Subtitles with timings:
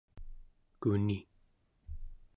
[0.81, 1.17] kuni